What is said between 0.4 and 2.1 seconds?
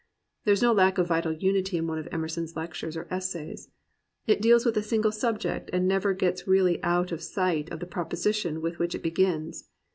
There is no lack of vital unity in one of